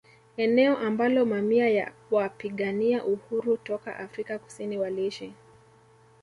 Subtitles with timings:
[0.37, 5.33] Eneo ambalo mamia ya wapigania uhuru toka Afrika Kusini waliishi